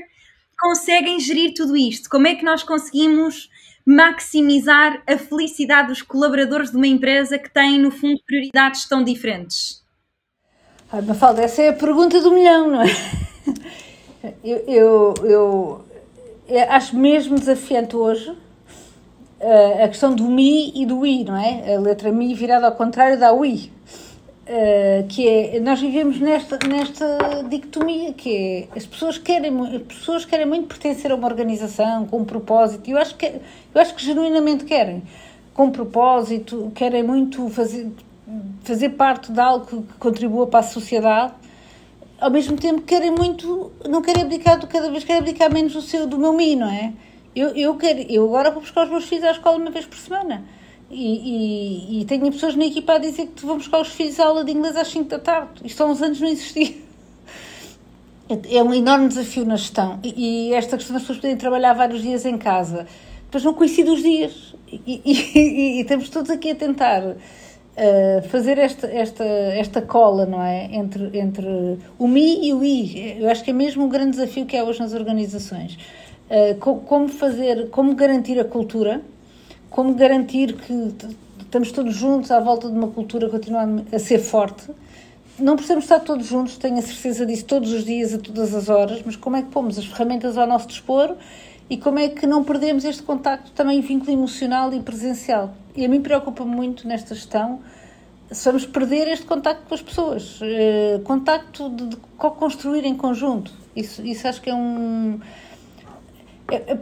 [0.59, 2.09] conseguem gerir tudo isto?
[2.09, 3.49] Como é que nós conseguimos
[3.87, 9.83] maximizar a felicidade dos colaboradores de uma empresa que tem, no fundo, prioridades tão diferentes?
[10.91, 12.87] Ah, Mafalda, essa é a pergunta do milhão, não é?
[14.43, 15.85] Eu, eu, eu,
[16.71, 21.75] acho mesmo desafiante hoje uh, a questão do mi e do i, não é?
[21.75, 23.71] A letra mi virada ao contrário da i.
[24.45, 30.27] Uh, que é, nós vivemos nesta, nesta dicotomia, que é, as pessoas, querem, as pessoas
[30.27, 33.95] querem muito pertencer a uma organização com um propósito, e eu acho que, eu acho
[33.95, 35.03] que genuinamente querem,
[35.55, 37.91] com um propósito, querem muito fazer,
[38.65, 41.33] fazer parte de algo que contribua para a sociedade,
[42.21, 46.07] ao mesmo tempo querem muito, não querem abdicar, cada vez querem abdicar menos do, seu,
[46.07, 46.93] do meu mim, não é?
[47.35, 49.97] Eu, eu, quero, eu agora vou buscar os meus filhos à escola uma vez por
[49.97, 50.45] semana
[50.95, 54.27] e, e, e, tenho pessoas na equipa a dizer que vão buscar os filhos à
[54.27, 55.51] aula de inglês às 5 da tarde.
[55.65, 56.75] Isto há uns anos não existia.
[58.51, 59.99] É um enorme desafio na gestão.
[60.03, 62.87] E, e esta questão das pessoas poderem trabalhar vários dias em casa,
[63.25, 64.55] depois não coincide os dias.
[64.71, 70.69] E, estamos todos aqui a tentar uh, fazer esta, esta, esta cola, não é?
[70.73, 73.21] Entre, entre o mi e o i.
[73.21, 75.77] Eu acho que é mesmo um grande desafio que é hoje nas organizações.
[76.31, 76.55] Uh,
[76.87, 79.03] como fazer, como garantir a cultura
[79.75, 80.95] como garantir que
[81.41, 84.71] estamos todos juntos à volta de uma cultura que continua a ser forte.
[85.37, 88.69] Não precisamos estar todos juntos, tenho a certeza disso todos os dias, a todas as
[88.69, 91.17] horas, mas como é que pomos as ferramentas ao nosso dispor
[91.69, 95.53] e como é que não perdemos este contacto também vínculo emocional e presencial.
[95.75, 97.59] E a mim preocupa muito nesta gestão
[98.31, 103.53] se vamos perder este contacto com as pessoas, eh, contacto de, de co-construir em conjunto.
[103.75, 105.19] Isso, isso acho que é um.
[106.49, 106.79] É, é,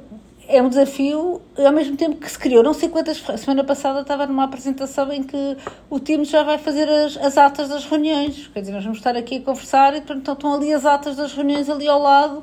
[0.48, 2.62] é um desafio ao mesmo tempo que se criou.
[2.62, 3.22] Não sei quantas.
[3.38, 5.56] Semana passada estava numa apresentação em que
[5.88, 8.48] o time já vai fazer as, as atas das reuniões.
[8.48, 11.32] Quer dizer, nós vamos estar aqui a conversar e então estão ali as atas das
[11.32, 12.42] reuniões ali ao lado.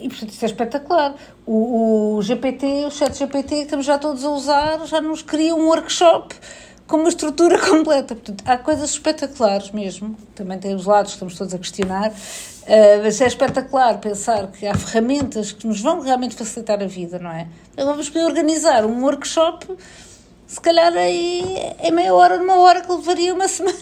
[0.00, 1.14] E portanto isso é espetacular.
[1.44, 5.54] O, o GPT, o chat GPT que estamos já todos a usar, já nos cria
[5.54, 6.34] um workshop
[6.86, 8.14] com uma estrutura completa.
[8.14, 10.16] Portanto, há coisas espetaculares mesmo.
[10.34, 12.12] Também tem os lados que estamos todos a questionar.
[12.66, 17.16] Uh, mas é espetacular pensar que há ferramentas que nos vão realmente facilitar a vida,
[17.16, 17.46] não é?
[17.72, 19.68] Então vamos poder organizar um workshop,
[20.48, 21.44] se calhar aí
[21.80, 23.78] em meia hora, numa hora que levaria uma semana.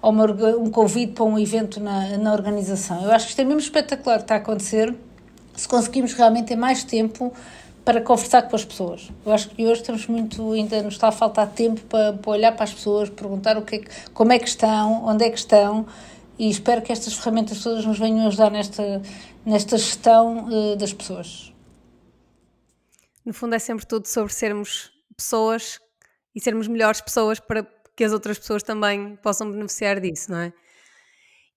[0.00, 3.02] Ou uma, um convite para um evento na, na organização.
[3.02, 4.94] Eu acho que isto é mesmo espetacular que está a acontecer
[5.56, 7.32] se conseguimos realmente ter mais tempo
[7.84, 9.10] para conversar com as pessoas.
[9.26, 12.52] Eu acho que hoje estamos muito, ainda nos está a faltar tempo para, para olhar
[12.52, 15.86] para as pessoas, perguntar o que é, como é que estão, onde é que estão
[16.38, 19.02] e espero que estas ferramentas todas nos venham ajudar nesta,
[19.44, 21.52] nesta gestão uh, das pessoas.
[23.24, 25.80] No fundo é sempre tudo sobre sermos pessoas
[26.34, 27.66] e sermos melhores pessoas para
[27.96, 30.52] que as outras pessoas também possam beneficiar disso, não é?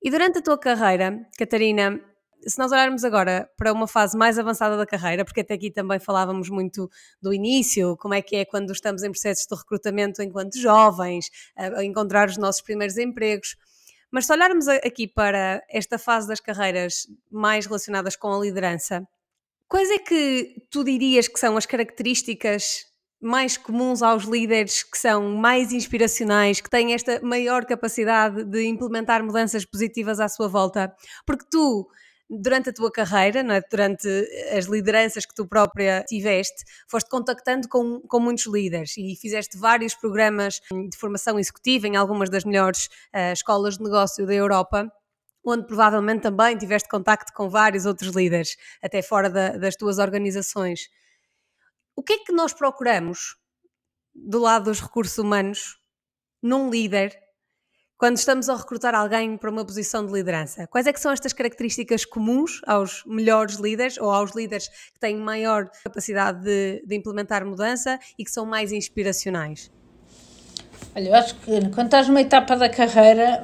[0.02, 2.00] E durante a tua carreira, Catarina,
[2.46, 6.00] se nós olharmos agora para uma fase mais avançada da carreira, porque até aqui também
[6.00, 6.90] falávamos muito
[7.22, 11.84] do início, como é que é quando estamos em processos de recrutamento enquanto jovens, a
[11.84, 13.58] encontrar os nossos primeiros empregos.
[14.12, 19.08] Mas se olharmos aqui para esta fase das carreiras mais relacionadas com a liderança,
[19.68, 22.86] quais é que tu dirias que são as características
[23.20, 29.24] mais comuns aos líderes que são mais inspiracionais, que têm esta maior capacidade de implementar
[29.24, 30.96] mudanças positivas à sua volta?
[31.26, 31.90] Porque tu
[32.30, 33.62] durante a tua carreira, é?
[33.70, 34.08] durante
[34.56, 39.96] as lideranças que tu própria tiveste, foste contactando com, com muitos líderes e fizeste vários
[39.96, 44.92] programas de formação executiva em algumas das melhores uh, escolas de negócio da Europa
[45.50, 50.90] onde provavelmente também tiveste contacto com vários outros líderes, até fora da, das tuas organizações.
[51.96, 53.38] O que é que nós procuramos
[54.14, 55.80] do lado dos recursos humanos
[56.44, 57.18] num líder
[57.98, 60.68] quando estamos a recrutar alguém para uma posição de liderança?
[60.68, 65.18] Quais é que são estas características comuns aos melhores líderes ou aos líderes que têm
[65.18, 69.72] maior capacidade de, de implementar mudança e que são mais inspiracionais?
[70.96, 73.44] Olha, eu acho que quando estás numa etapa da carreira,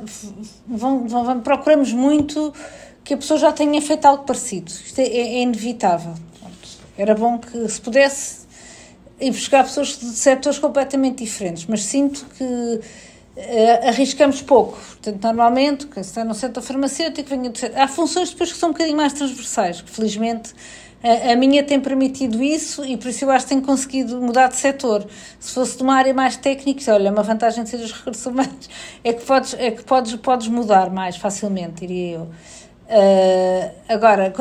[0.67, 2.53] vão, vão, procuramos muito
[3.03, 4.71] que a pessoa já tenha feito algo parecido.
[4.71, 6.13] Isto é, é inevitável.
[6.95, 8.43] Era bom que se pudesse
[9.19, 12.81] ir buscar pessoas de setores completamente diferentes, mas sinto que
[13.35, 14.77] uh, arriscamos pouco.
[14.77, 17.79] Portanto, normalmente, quem está no setor farmacêutico, venha do setor...
[17.79, 20.53] há funções depois que são um bocadinho mais transversais, que felizmente
[21.03, 24.47] a, a minha tem permitido isso e por isso eu acho que tenho conseguido mudar
[24.47, 25.05] de setor.
[25.39, 28.69] Se fosse de uma área mais técnica, olha, uma vantagem de ser os recursos humanos
[29.03, 32.29] é que podes, é que podes, podes mudar mais facilmente, diria eu.
[32.83, 34.33] Uh, agora,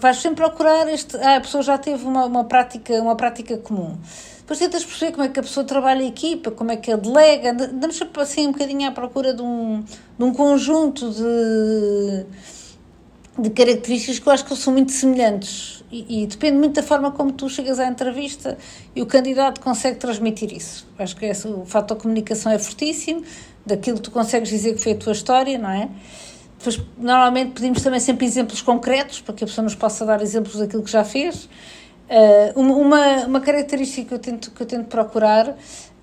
[0.00, 1.16] vais sempre procurar este.
[1.16, 3.98] Ah, a pessoa já teve uma, uma, prática, uma prática comum.
[4.42, 7.00] Depois tentas perceber como é que a pessoa trabalha a equipa, como é que ele
[7.00, 7.50] delega.
[7.50, 12.26] Andamos assim um bocadinho à procura de um, de um conjunto de,
[13.38, 15.82] de características que eu acho que são muito semelhantes.
[15.92, 18.58] E, e, depende muito da forma como tu chegas à entrevista
[18.96, 20.88] e o candidato consegue transmitir isso.
[20.98, 23.22] Acho que esse, o fator comunicação é fortíssimo,
[23.64, 25.88] daquilo que tu consegues dizer que foi a tua história, não é?
[26.58, 30.56] Depois, normalmente pedimos também sempre exemplos concretos, para que a pessoa nos possa dar exemplos
[30.56, 31.48] daquilo que já fez.
[32.12, 35.56] Uh, uma, uma característica que eu, tento, que eu tento procurar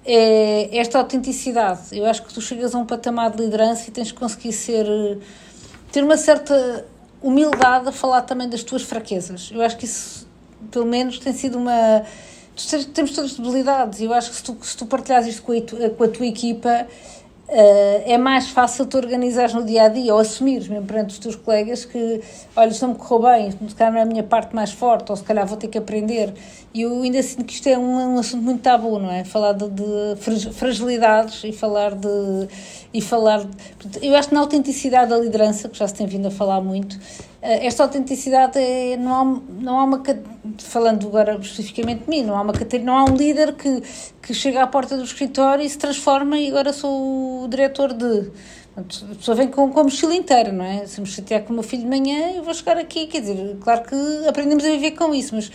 [0.03, 1.95] é esta autenticidade.
[1.95, 4.87] Eu acho que tu chegas a um patamar de liderança e tens que conseguir ser.
[5.91, 6.83] ter uma certa
[7.21, 9.51] humildade a falar também das tuas fraquezas.
[9.53, 10.27] Eu acho que isso,
[10.71, 12.03] pelo menos, tem sido uma.
[12.91, 14.87] Temos todas debilidades e eu acho que se tu, se tu
[15.27, 16.87] isto com a, com a tua equipa
[17.49, 21.17] Uh, é mais fácil tu organizares no dia a dia ou assumires mesmo perante os
[21.17, 22.21] teus colegas que,
[22.55, 25.09] olha, isto não me correu bem, se calhar não é a minha parte mais forte,
[25.09, 26.31] ou se calhar vou ter que aprender.
[26.71, 29.23] E eu ainda sinto que isto é um, um assunto muito tabu, não é?
[29.23, 32.47] Falar de, de fragilidades e falar de.
[32.93, 36.27] E falar de, eu acho que na autenticidade da liderança, que já se tem vindo
[36.27, 36.99] a falar muito,
[37.41, 39.99] eh, esta autenticidade é, não há, não há uma
[40.63, 43.81] falando agora especificamente de mim não há uma não há um líder que,
[44.21, 48.31] que chega à porta do escritório e se transforma e agora sou o diretor de
[48.77, 50.85] a pessoa vem com, com a mochila inteira, não é?
[50.85, 53.57] Se me chatear com o meu filho de manhã, eu vou chegar aqui, quer dizer,
[53.59, 53.95] claro que
[54.27, 55.51] aprendemos a viver com isso, mas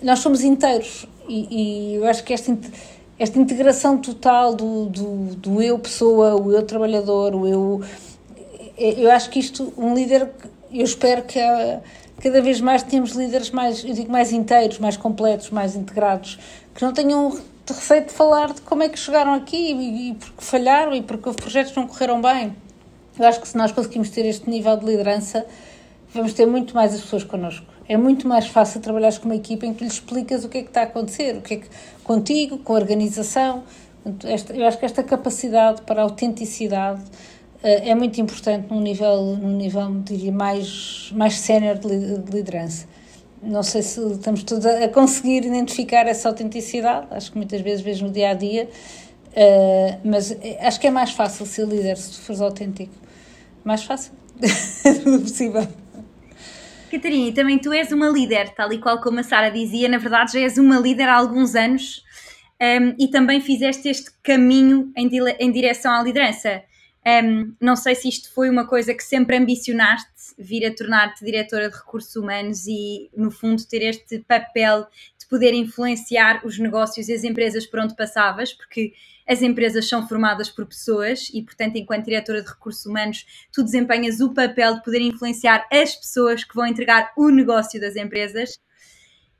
[0.00, 2.56] nós somos inteiros e, e eu acho que esta,
[3.18, 7.80] esta integração total do, do, do eu pessoa, o eu trabalhador, o eu.
[8.76, 10.30] Eu acho que isto, um líder
[10.72, 11.38] eu espero que
[12.20, 16.38] cada vez mais tenhamos líderes mais, eu digo, mais inteiros, mais completos, mais integrados,
[16.74, 20.42] que não tenham receio de falar de como é que chegaram aqui e, e porque
[20.44, 22.54] falharam e porque os projetos não correram bem.
[23.18, 25.46] Eu acho que se nós conseguimos ter este nível de liderança,
[26.12, 27.66] vamos ter muito mais as pessoas connosco.
[27.88, 30.62] É muito mais fácil trabalhar com uma equipa em que lhes explicas o que é
[30.62, 31.68] que está a acontecer, o que é que
[32.04, 33.64] contigo, com a organização.
[34.54, 37.02] eu acho que esta capacidade para a autenticidade
[37.62, 41.88] é muito importante num nível, num nível diria, mais, mais sénior de
[42.32, 42.88] liderança.
[43.42, 48.06] Não sei se estamos todos a conseguir identificar essa autenticidade, acho que muitas vezes vejo
[48.06, 48.68] no dia a dia,
[50.04, 52.92] mas acho que é mais fácil ser líder se tu fores autêntico.
[53.64, 54.12] Mais fácil,
[55.22, 55.66] possível.
[56.90, 60.32] Catarina, também tu és uma líder, tal e qual como a Sara dizia, na verdade
[60.32, 62.02] já és uma líder há alguns anos
[62.60, 66.62] um, ehm, e também fizeste este caminho em, em direção à liderança.
[67.06, 71.70] Um, não sei se isto foi uma coisa que sempre ambicionaste, vir a tornar-te diretora
[71.70, 74.86] de recursos humanos e, no fundo, ter este papel
[75.18, 78.92] de poder influenciar os negócios e as empresas por onde passavas, porque
[79.26, 84.20] as empresas são formadas por pessoas e, portanto, enquanto diretora de recursos humanos, tu desempenhas
[84.20, 88.58] o papel de poder influenciar as pessoas que vão entregar o negócio das empresas.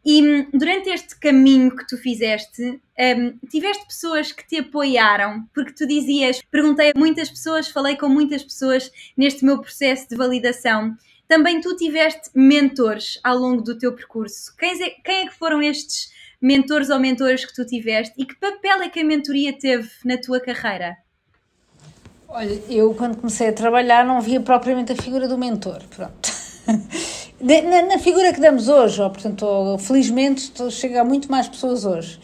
[0.04, 5.72] E hum, durante este caminho que tu fizeste, um, tiveste pessoas que te apoiaram, porque
[5.72, 10.96] tu dizias, perguntei a muitas pessoas, falei com muitas pessoas neste meu processo de validação.
[11.28, 14.54] Também tu tiveste mentores ao longo do teu percurso.
[14.56, 16.10] Quem é, quem é que foram estes
[16.40, 20.16] mentores ou mentoras que tu tiveste e que papel é que a mentoria teve na
[20.16, 20.96] tua carreira?
[22.26, 26.30] Olha, eu quando comecei a trabalhar não via propriamente a figura do mentor, pronto.
[27.40, 32.20] Na, na, figura que damos hoje, ou, portanto, felizmente chega a muito mais pessoas hoje.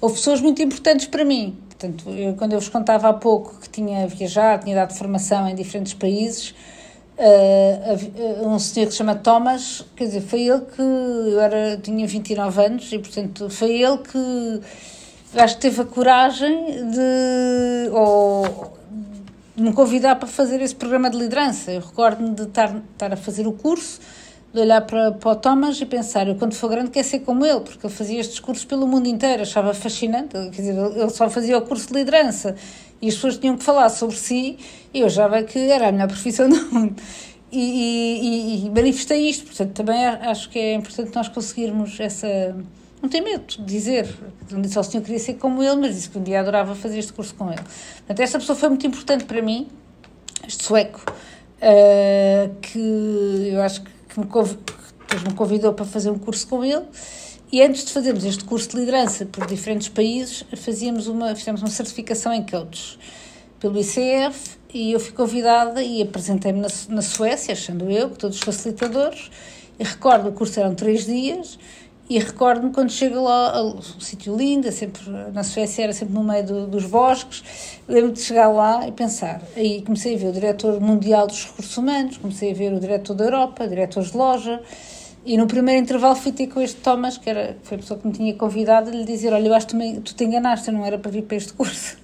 [0.00, 1.58] Houve pessoas muito importantes para mim.
[1.68, 5.56] Portanto, eu, quando eu vos contava há pouco que tinha viajado, tinha dado formação em
[5.56, 6.54] diferentes países,
[7.18, 12.06] uh, um senhor que se chama Thomas, quer dizer, foi ele que eu era, tinha
[12.06, 14.60] 29 anos e portanto foi ele que
[15.34, 18.76] acho que teve a coragem de, ou,
[19.56, 21.72] de me convidar para fazer esse programa de liderança.
[21.72, 24.00] Eu recordo-me de estar, estar a fazer o curso,
[24.52, 27.46] de olhar para, para o Thomas e pensar, eu quando for grande quero ser como
[27.46, 31.30] ele, porque ele fazia estes cursos pelo mundo inteiro, achava fascinante, quer dizer, ele só
[31.30, 32.56] fazia o curso de liderança
[33.00, 34.58] e as pessoas tinham que falar sobre si
[34.92, 37.00] e eu achava que era a melhor profissão do mundo.
[37.52, 42.56] E, e, e manifestei isto, portanto também acho que é importante nós conseguirmos essa...
[43.02, 44.08] Não tem medo de dizer,
[44.50, 46.74] não disse ao senhor que queria ser como ele, mas disse que um dia adorava
[46.74, 47.62] fazer este curso com ele.
[47.96, 49.68] Portanto, esta pessoa foi muito importante para mim,
[50.46, 56.18] este sueco, uh, que eu acho que que me, que me convidou para fazer um
[56.18, 56.84] curso com ele.
[57.52, 61.70] E antes de fazermos este curso de liderança por diferentes países, fazíamos uma, fizemos uma
[61.70, 62.98] certificação em coaches
[63.58, 68.36] pelo ICF e eu fui convidada e apresentei-me na, na Suécia, achando eu que todos
[68.36, 69.30] os facilitadores.
[69.78, 71.58] E recordo, o curso eram três dias
[72.10, 75.00] e recordo-me quando chego lá, um sítio lindo, é sempre,
[75.32, 79.40] na Suécia era sempre no meio do, dos bosques, lembro de chegar lá e pensar.
[79.54, 83.14] Aí comecei a ver o diretor mundial dos recursos humanos, comecei a ver o diretor
[83.14, 84.60] da Europa, diretores de loja,
[85.24, 88.08] e no primeiro intervalo fui ter com este Thomas, que era, foi a pessoa que
[88.08, 90.74] me tinha convidado, a lhe dizer: Olha, eu acho que tu, tu te enganaste, eu
[90.74, 91.96] não era para vir para este curso.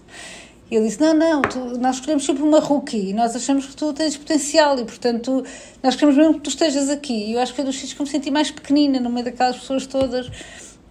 [0.71, 3.77] E ele disse: Não, não, tu, nós escolhemos sempre uma rookie e nós achamos que
[3.77, 5.45] tu tens potencial e, portanto,
[5.83, 7.31] nós queremos mesmo que tu estejas aqui.
[7.31, 9.57] E eu acho que foi dos sítios que me senti mais pequenina no meio daquelas
[9.59, 10.31] pessoas todas.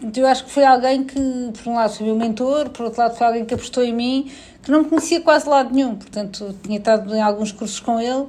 [0.01, 3.01] Então, eu acho que foi alguém que, por um lado, foi meu mentor, por outro
[3.01, 5.95] lado, foi alguém que apostou em mim, que não me conhecia quase lado nenhum.
[5.95, 8.27] Portanto, tinha estado em alguns cursos com ele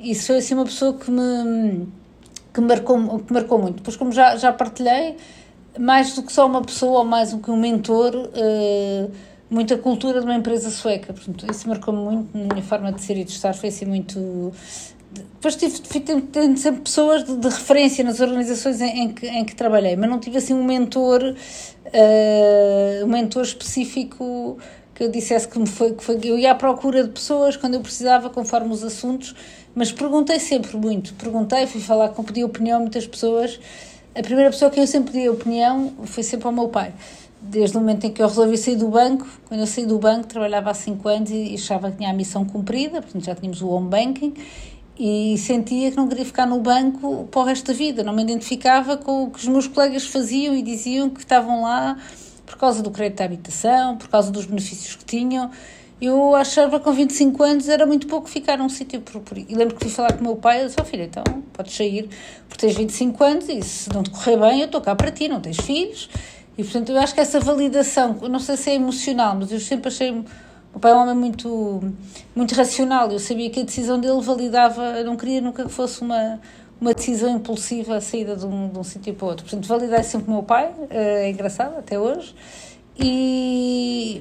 [0.00, 1.88] e isso foi assim uma pessoa que me,
[2.52, 3.76] que marcou, que marcou muito.
[3.76, 5.16] Depois, como já, já partilhei,
[5.78, 8.14] mais do que só uma pessoa ou mais do que um mentor.
[8.16, 9.10] Uh,
[9.50, 11.12] muita cultura de uma empresa sueca.
[11.12, 13.54] Portanto, isso marcou-me muito na minha forma de ser e de estar.
[13.54, 14.52] Foi assim muito.
[15.10, 19.44] Depois tive, tive, tive sempre pessoas de, de, referência nas organizações em, em, que, em
[19.44, 24.58] que trabalhei, mas não tive assim um mentor, uh, um mentor específico
[24.94, 26.18] que eu dissesse que me foi, que foi.
[26.22, 29.34] Eu ia à procura de pessoas quando eu precisava, conforme os assuntos,
[29.74, 31.14] mas perguntei sempre muito.
[31.14, 33.58] Perguntei, fui falar pedi opinião a muitas pessoas.
[34.14, 36.92] A primeira pessoa que eu sempre pedi opinião foi sempre ao meu pai
[37.48, 40.26] desde o momento em que eu resolvi sair do banco, quando eu saí do banco,
[40.26, 43.68] trabalhava há 5 anos e achava que tinha a missão cumprida, portanto já tínhamos o
[43.68, 44.34] home banking,
[44.98, 48.22] e sentia que não queria ficar no banco para o resto da vida, não me
[48.22, 51.96] identificava com o que os meus colegas faziam e diziam que estavam lá
[52.44, 55.50] por causa do crédito à habitação, por causa dos benefícios que tinham.
[56.00, 59.02] Eu achava que com 25 anos era muito pouco ficar num sítio
[59.48, 61.74] E lembro que fui falar com o meu pai, eu disse, oh, filho, então podes
[61.74, 62.08] sair
[62.48, 65.28] porque tens 25 anos e se não te correr bem eu estou cá para ti,
[65.28, 66.08] não tens filhos
[66.58, 69.86] e portanto eu acho que essa validação, não sei se é emocional, mas eu sempre
[69.86, 70.10] achei.
[70.74, 71.80] O pai é um homem muito,
[72.34, 73.10] muito racional.
[73.12, 74.82] Eu sabia que a decisão dele validava.
[74.98, 76.40] Eu não queria nunca que fosse uma,
[76.80, 79.44] uma decisão impulsiva a saída de um, de um sítio para outro.
[79.44, 82.34] Portanto, validei sempre o meu pai, eh, é engraçado até hoje.
[82.98, 84.20] E,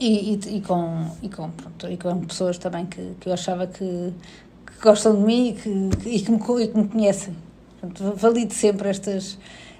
[0.00, 3.68] e, e, e, com, e, com, pronto, e com pessoas também que, que eu achava
[3.68, 4.12] que,
[4.66, 7.36] que gostam de mim e que, e que, me, e que me conhecem.
[7.80, 9.38] Portanto, valido sempre estas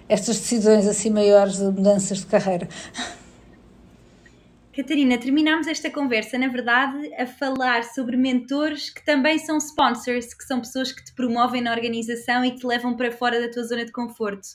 [0.08, 2.68] estas decisões assim maiores de mudanças de carreira.
[4.74, 10.42] Catarina, terminamos esta conversa, na verdade, a falar sobre mentores que também são sponsors, que
[10.42, 13.62] são pessoas que te promovem na organização e que te levam para fora da tua
[13.62, 14.48] zona de conforto.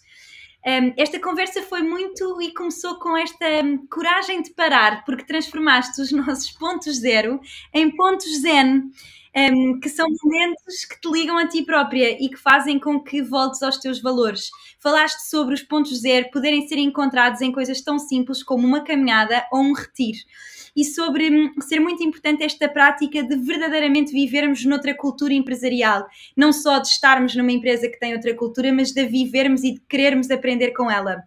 [0.67, 6.01] Um, esta conversa foi muito e começou com esta um, coragem de parar, porque transformaste
[6.01, 7.39] os nossos pontos zero
[7.73, 8.91] em pontos zen
[9.35, 13.21] um, que são momentos que te ligam a ti própria e que fazem com que
[13.21, 14.49] voltes aos teus valores.
[14.79, 19.45] Falaste sobre os pontos zero poderem ser encontrados em coisas tão simples como uma caminhada
[19.51, 20.19] ou um retiro.
[20.75, 26.07] E sobre hum, ser muito importante esta prática de verdadeiramente vivermos noutra cultura empresarial.
[26.35, 29.81] Não só de estarmos numa empresa que tem outra cultura, mas de vivermos e de
[29.81, 31.23] querermos aprender com ela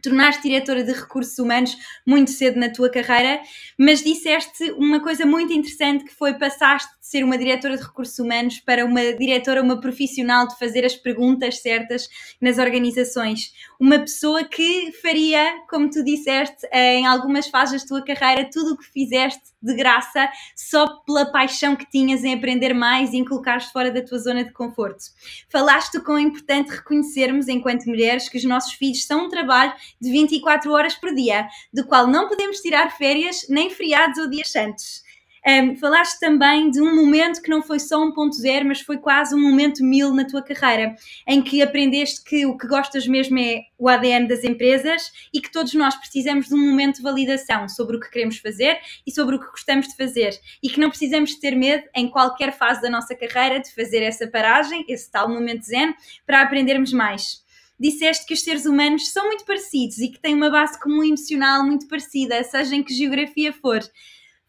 [0.00, 1.76] tornaste diretora de recursos humanos
[2.06, 3.40] muito cedo na tua carreira,
[3.78, 8.60] mas disseste uma coisa muito interessante que foi passaste ser uma diretora de recursos humanos
[8.60, 12.08] para uma diretora, uma profissional de fazer as perguntas certas
[12.40, 13.52] nas organizações.
[13.80, 18.76] Uma pessoa que faria, como tu disseste, em algumas fases da tua carreira, tudo o
[18.76, 23.72] que fizeste de graça só pela paixão que tinhas em aprender mais e em colocar-te
[23.72, 25.06] fora da tua zona de conforto.
[25.48, 30.12] Falaste com é importante reconhecermos, enquanto mulheres, que os nossos filhos são um trabalho de
[30.12, 35.09] 24 horas por dia, do qual não podemos tirar férias nem feriados ou dias santos.
[35.46, 39.40] Um, falaste também de um momento que não foi só 1.0, mas foi quase um
[39.40, 40.94] momento mil na tua carreira,
[41.26, 45.50] em que aprendeste que o que gostas mesmo é o ADN das empresas e que
[45.50, 49.36] todos nós precisamos de um momento de validação sobre o que queremos fazer e sobre
[49.36, 52.90] o que gostamos de fazer e que não precisamos ter medo em qualquer fase da
[52.90, 55.94] nossa carreira de fazer essa paragem, esse tal momento zen,
[56.26, 57.40] para aprendermos mais
[57.80, 61.64] disseste que os seres humanos são muito parecidos e que têm uma base comum emocional
[61.64, 63.80] muito parecida, seja em que geografia for.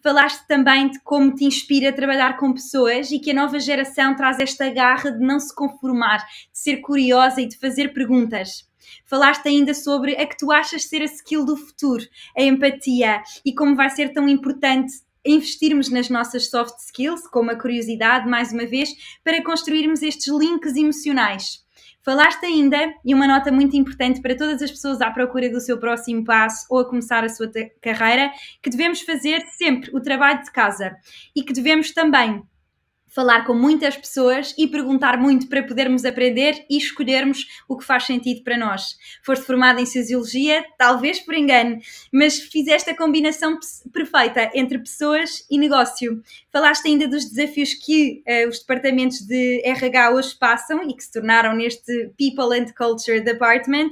[0.04, 4.40] Falaste também de como te inspira trabalhar com pessoas e que a nova geração traz
[4.40, 8.68] esta garra de não se conformar, de ser curiosa e de fazer perguntas.
[9.06, 12.04] Falaste ainda sobre a que tu achas ser a skill do futuro,
[12.36, 14.92] a empatia, e como vai ser tão importante
[15.24, 18.90] investirmos nas nossas soft skills, como a curiosidade, mais uma vez,
[19.24, 21.64] para construirmos estes links emocionais.
[22.04, 25.78] Falaste ainda, e uma nota muito importante para todas as pessoas à procura do seu
[25.80, 27.50] próximo passo ou a começar a sua
[27.80, 28.32] carreira,
[28.62, 30.96] que devemos fazer sempre o trabalho de casa
[31.36, 32.42] e que devemos também
[33.14, 38.06] falar com muitas pessoas e perguntar muito para podermos aprender e escolhermos o que faz
[38.06, 38.98] sentido para nós.
[39.24, 41.78] Foste formada em Sociologia, talvez por engano,
[42.12, 43.60] mas fizeste a combinação
[43.92, 46.22] perfeita entre pessoas e negócio.
[46.52, 51.12] Falaste ainda dos desafios que uh, os departamentos de RH hoje passam e que se
[51.12, 53.92] tornaram neste People and Culture Department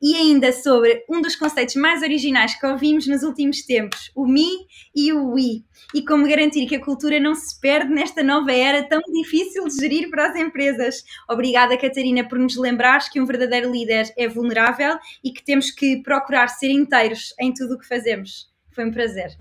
[0.00, 4.48] e ainda sobre um dos conceitos mais originais que ouvimos nos últimos tempos, o me
[4.94, 5.64] e o we,
[5.94, 9.76] e como garantir que a cultura não se perde nesta nova era tão difícil de
[9.76, 11.04] gerir para as empresas.
[11.28, 16.02] Obrigada, Catarina, por nos lembrares que um verdadeiro líder é vulnerável e que temos que
[16.02, 18.50] procurar ser inteiros em tudo o que fazemos.
[18.70, 19.36] Foi um prazer.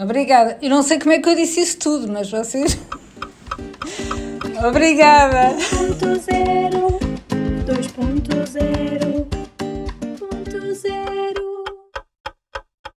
[0.00, 0.58] Obrigada.
[0.60, 2.76] Eu não sei como é que eu disse isso tudo, mas vocês.
[4.66, 5.54] Obrigada.
[5.56, 7.14] 2.0
[7.64, 9.03] 2.0